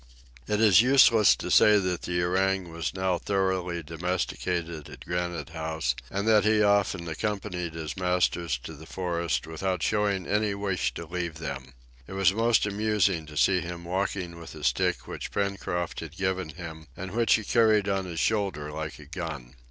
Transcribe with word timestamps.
It 0.47 0.59
is 0.59 0.81
useless 0.81 1.35
to 1.35 1.51
say 1.51 1.77
that 1.77 2.01
the 2.01 2.23
orang 2.23 2.71
was 2.71 2.95
now 2.95 3.19
thoroughly 3.19 3.83
domesticated 3.83 4.89
at 4.89 5.05
Granite 5.05 5.49
House, 5.49 5.93
and 6.09 6.27
that 6.27 6.43
he 6.43 6.63
often 6.63 7.07
accompanied 7.07 7.75
his 7.75 7.95
masters 7.95 8.57
to 8.63 8.73
the 8.73 8.87
forest 8.87 9.45
without 9.45 9.83
showing 9.83 10.25
any 10.25 10.55
wish 10.55 10.91
to 10.95 11.05
leave 11.05 11.35
them. 11.35 11.73
It 12.07 12.13
was 12.13 12.33
most 12.33 12.65
amusing 12.65 13.27
to 13.27 13.37
see 13.37 13.61
him 13.61 13.83
walking 13.83 14.39
with 14.39 14.55
a 14.55 14.63
stick 14.63 15.07
which 15.07 15.29
Pencroft 15.29 15.99
had 15.99 16.17
given 16.17 16.49
him, 16.49 16.87
and 16.97 17.11
which 17.11 17.35
he 17.35 17.43
carried 17.43 17.87
on 17.87 18.05
his 18.05 18.19
shoulder 18.19 18.71
like 18.71 18.97
a 18.97 19.05
gun. 19.05 19.53